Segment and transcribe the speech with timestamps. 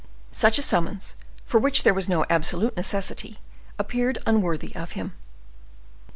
[0.31, 1.13] Such a summons,
[1.45, 3.37] for which there was no absolute necessity,
[3.77, 5.13] appeared unworthy of him.